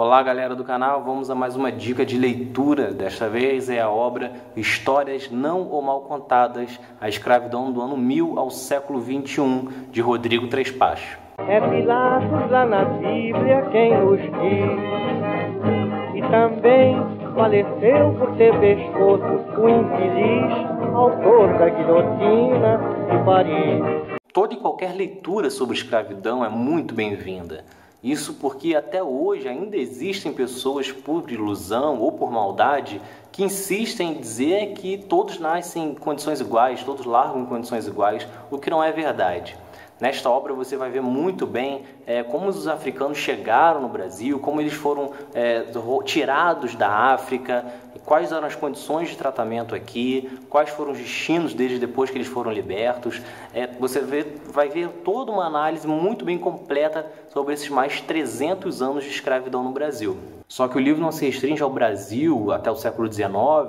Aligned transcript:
Olá, 0.00 0.22
galera 0.22 0.54
do 0.54 0.62
canal. 0.62 1.02
Vamos 1.02 1.28
a 1.28 1.34
mais 1.34 1.56
uma 1.56 1.72
dica 1.72 2.06
de 2.06 2.16
leitura. 2.16 2.92
Desta 2.92 3.28
vez 3.28 3.68
é 3.68 3.80
a 3.80 3.90
obra 3.90 4.32
Histórias 4.54 5.28
Não 5.28 5.68
ou 5.68 5.82
Mal 5.82 6.02
Contadas: 6.02 6.78
A 7.00 7.08
Escravidão 7.08 7.72
do 7.72 7.82
Ano 7.82 7.96
1000 7.96 8.38
ao 8.38 8.48
Século 8.48 9.00
21, 9.00 9.88
de 9.90 10.00
Rodrigo 10.00 10.46
Trespacho. 10.46 11.18
É 11.38 11.60
Pilatos 11.60 12.48
lá 12.48 12.64
na 12.64 12.84
Bíblia 12.84 13.68
quem 13.72 13.98
nos 13.98 14.20
diz. 14.20 14.70
E 16.14 16.22
também 16.30 16.94
faleceu 17.34 18.14
por 18.20 18.36
ter 18.36 18.56
pescoço 18.60 19.24
o 19.60 19.68
infeliz 19.68 20.94
autor 20.94 21.58
da 21.58 21.68
guilhotina 21.70 22.78
de 23.10 23.24
Paris. 23.24 24.18
Toda 24.32 24.54
e 24.54 24.58
qualquer 24.58 24.94
leitura 24.94 25.50
sobre 25.50 25.74
escravidão 25.74 26.44
é 26.44 26.48
muito 26.48 26.94
bem-vinda. 26.94 27.64
Isso 28.02 28.34
porque 28.34 28.76
até 28.76 29.02
hoje 29.02 29.48
ainda 29.48 29.76
existem 29.76 30.32
pessoas 30.32 30.92
por 30.92 31.30
ilusão 31.30 31.98
ou 32.00 32.12
por 32.12 32.30
maldade 32.30 33.02
que 33.32 33.42
insistem 33.42 34.12
em 34.12 34.20
dizer 34.20 34.72
que 34.74 34.98
todos 34.98 35.40
nascem 35.40 35.90
em 35.90 35.94
condições 35.94 36.40
iguais, 36.40 36.84
todos 36.84 37.04
largam 37.04 37.42
em 37.42 37.46
condições 37.46 37.88
iguais, 37.88 38.26
o 38.50 38.58
que 38.58 38.70
não 38.70 38.82
é 38.82 38.92
verdade. 38.92 39.56
Nesta 40.00 40.30
obra 40.30 40.54
você 40.54 40.76
vai 40.76 40.90
ver 40.90 41.02
muito 41.02 41.44
bem 41.44 41.82
é, 42.06 42.22
como 42.22 42.46
os 42.46 42.68
africanos 42.68 43.18
chegaram 43.18 43.80
no 43.80 43.88
Brasil, 43.88 44.38
como 44.38 44.60
eles 44.60 44.72
foram 44.72 45.10
é, 45.34 45.64
tirados 46.04 46.76
da 46.76 46.88
África, 46.88 47.66
quais 48.08 48.32
eram 48.32 48.46
as 48.46 48.54
condições 48.54 49.10
de 49.10 49.18
tratamento 49.18 49.74
aqui, 49.74 50.30
quais 50.48 50.70
foram 50.70 50.92
os 50.92 50.98
destinos 50.98 51.52
deles 51.52 51.78
depois 51.78 52.08
que 52.08 52.16
eles 52.16 52.26
foram 52.26 52.50
libertos. 52.50 53.20
É, 53.52 53.66
você 53.66 54.00
vê, 54.00 54.26
vai 54.46 54.70
ver 54.70 54.88
toda 55.04 55.30
uma 55.30 55.44
análise 55.44 55.86
muito 55.86 56.24
bem 56.24 56.38
completa 56.38 57.04
sobre 57.30 57.52
esses 57.52 57.68
mais 57.68 58.00
300 58.00 58.80
anos 58.80 59.04
de 59.04 59.10
escravidão 59.10 59.62
no 59.62 59.72
Brasil. 59.72 60.16
Só 60.48 60.66
que 60.66 60.78
o 60.78 60.80
livro 60.80 61.02
não 61.02 61.12
se 61.12 61.26
restringe 61.26 61.62
ao 61.62 61.68
Brasil 61.68 62.50
até 62.50 62.70
o 62.70 62.76
século 62.76 63.12
XIX 63.12 63.28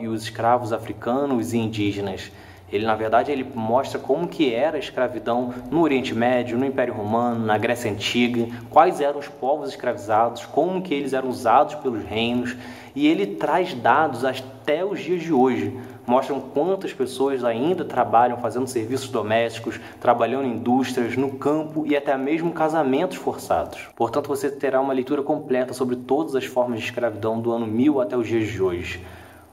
e 0.00 0.06
os 0.06 0.22
escravos 0.22 0.72
africanos 0.72 1.52
e 1.52 1.58
indígenas. 1.58 2.30
Ele, 2.72 2.86
na 2.86 2.94
verdade, 2.94 3.32
ele 3.32 3.44
mostra 3.54 3.98
como 3.98 4.28
que 4.28 4.54
era 4.54 4.76
a 4.76 4.80
escravidão 4.80 5.52
no 5.70 5.82
Oriente 5.82 6.14
Médio, 6.14 6.56
no 6.56 6.64
Império 6.64 6.94
Romano, 6.94 7.44
na 7.44 7.58
Grécia 7.58 7.90
Antiga, 7.90 8.46
quais 8.70 9.00
eram 9.00 9.18
os 9.18 9.28
povos 9.28 9.70
escravizados, 9.70 10.46
como 10.46 10.80
que 10.80 10.94
eles 10.94 11.12
eram 11.12 11.28
usados 11.28 11.74
pelos 11.76 12.04
reinos, 12.04 12.56
e 12.94 13.06
ele 13.06 13.26
traz 13.26 13.74
dados 13.74 14.24
até 14.24 14.84
os 14.84 15.00
dias 15.00 15.22
de 15.22 15.32
hoje. 15.32 15.76
Mostram 16.06 16.40
quantas 16.40 16.92
pessoas 16.92 17.44
ainda 17.44 17.84
trabalham 17.84 18.36
fazendo 18.38 18.66
serviços 18.66 19.08
domésticos, 19.10 19.80
trabalhando 20.00 20.46
em 20.46 20.54
indústrias, 20.54 21.16
no 21.16 21.32
campo 21.32 21.84
e 21.86 21.96
até 21.96 22.16
mesmo 22.16 22.52
casamentos 22.52 23.16
forçados. 23.16 23.88
Portanto, 23.94 24.26
você 24.26 24.50
terá 24.50 24.80
uma 24.80 24.92
leitura 24.92 25.22
completa 25.22 25.72
sobre 25.72 25.96
todas 25.96 26.34
as 26.34 26.44
formas 26.44 26.80
de 26.80 26.86
escravidão 26.86 27.40
do 27.40 27.52
ano 27.52 27.66
1000 27.66 28.00
até 28.00 28.16
os 28.16 28.26
dias 28.26 28.48
de 28.48 28.60
hoje 28.60 29.00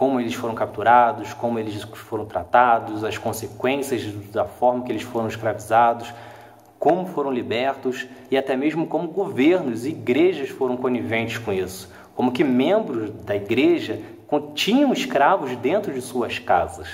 como 0.00 0.18
eles 0.18 0.32
foram 0.32 0.54
capturados, 0.54 1.34
como 1.34 1.58
eles 1.58 1.82
foram 1.82 2.24
tratados, 2.24 3.04
as 3.04 3.18
consequências 3.18 4.02
da 4.32 4.46
forma 4.46 4.82
que 4.82 4.90
eles 4.90 5.02
foram 5.02 5.28
escravizados, 5.28 6.10
como 6.78 7.04
foram 7.04 7.30
libertos 7.30 8.06
e 8.30 8.38
até 8.38 8.56
mesmo 8.56 8.86
como 8.86 9.08
governos 9.08 9.84
e 9.84 9.90
igrejas 9.90 10.48
foram 10.48 10.74
coniventes 10.74 11.36
com 11.36 11.52
isso, 11.52 11.92
como 12.16 12.32
que 12.32 12.42
membros 12.42 13.10
da 13.26 13.36
igreja 13.36 14.00
tinham 14.54 14.90
escravos 14.90 15.54
dentro 15.56 15.92
de 15.92 16.00
suas 16.00 16.38
casas. 16.38 16.88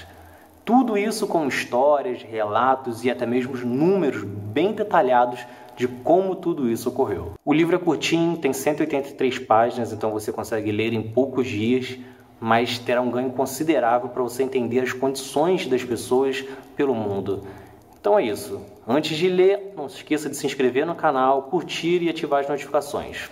Tudo 0.65 0.99
isso 0.99 1.29
com 1.29 1.47
histórias, 1.47 2.25
relatos 2.25 3.05
e 3.05 3.11
até 3.11 3.25
mesmo 3.25 3.57
números 3.59 4.25
bem 4.25 4.73
detalhados 4.73 5.47
de 5.77 5.87
como 5.87 6.35
tudo 6.35 6.69
isso 6.69 6.89
ocorreu. 6.89 7.35
O 7.45 7.53
livro 7.53 7.77
é 7.77 7.79
curtinho, 7.79 8.37
tem 8.37 8.53
183 8.53 9.39
páginas, 9.39 9.93
então 9.93 10.11
você 10.11 10.33
consegue 10.33 10.73
ler 10.73 10.93
em 10.93 11.03
poucos 11.03 11.47
dias 11.47 11.97
mas 12.41 12.79
terá 12.79 13.01
um 13.01 13.11
ganho 13.11 13.31
considerável 13.31 14.09
para 14.09 14.23
você 14.23 14.43
entender 14.43 14.81
as 14.81 14.93
condições 14.93 15.67
das 15.67 15.83
pessoas 15.83 16.45
pelo 16.77 16.95
mundo. 16.95 17.45
Então 18.01 18.19
é 18.19 18.25
isso. 18.25 18.61
Antes 18.87 19.17
de 19.17 19.29
ler, 19.29 19.73
não 19.77 19.89
se 19.89 19.97
esqueça 19.97 20.29
de 20.29 20.37
se 20.37 20.47
inscrever 20.47 20.87
no 20.87 20.95
canal, 20.95 21.45
curtir 21.45 22.03
e 22.03 22.09
ativar 22.09 22.41
as 22.41 22.49
notificações. 22.49 23.29